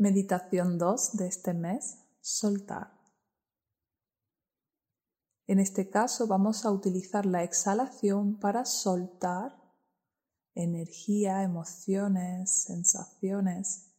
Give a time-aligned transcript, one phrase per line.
[0.00, 2.90] Meditación 2 de este mes, soltar.
[5.46, 9.60] En este caso vamos a utilizar la exhalación para soltar
[10.54, 13.92] energía, emociones, sensaciones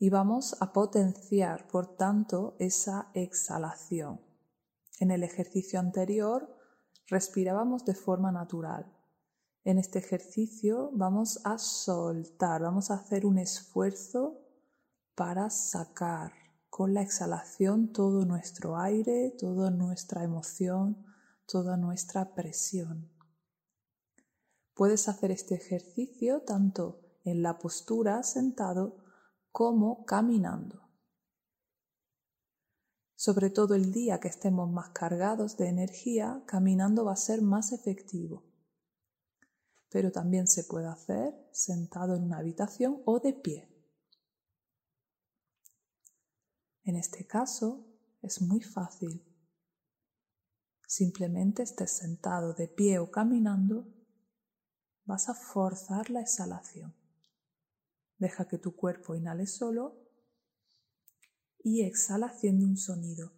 [0.00, 4.20] y vamos a potenciar, por tanto, esa exhalación.
[4.98, 6.58] En el ejercicio anterior
[7.06, 8.92] respirábamos de forma natural.
[9.62, 14.41] En este ejercicio vamos a soltar, vamos a hacer un esfuerzo
[15.14, 16.32] para sacar
[16.70, 21.04] con la exhalación todo nuestro aire, toda nuestra emoción,
[21.46, 23.10] toda nuestra presión.
[24.74, 28.96] Puedes hacer este ejercicio tanto en la postura sentado
[29.50, 30.80] como caminando.
[33.14, 37.72] Sobre todo el día que estemos más cargados de energía, caminando va a ser más
[37.72, 38.44] efectivo.
[39.90, 43.71] Pero también se puede hacer sentado en una habitación o de pie.
[46.84, 47.86] En este caso
[48.22, 49.24] es muy fácil.
[50.86, 53.86] Simplemente estés sentado de pie o caminando,
[55.04, 56.94] vas a forzar la exhalación.
[58.18, 59.96] Deja que tu cuerpo inhale solo
[61.58, 63.32] y exhala haciendo un sonido.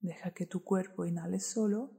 [0.00, 1.90] Deja que tu cuerpo inhale solo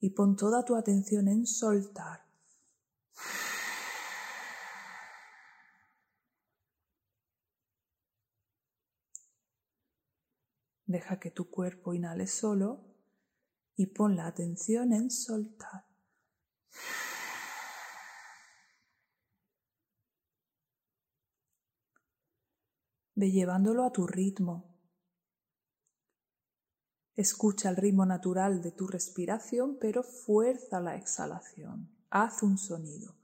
[0.00, 2.23] y pon toda tu atención en soltar.
[10.94, 12.84] Deja que tu cuerpo inhale solo
[13.74, 15.86] y pon la atención en soltar.
[23.16, 24.72] Ve llevándolo a tu ritmo.
[27.16, 31.90] Escucha el ritmo natural de tu respiración, pero fuerza la exhalación.
[32.08, 33.16] Haz un sonido.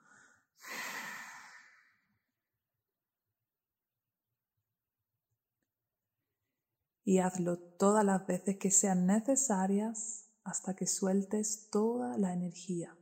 [7.05, 12.97] Y hazlo todas las veces que sean necesarias hasta que sueltes toda la energía.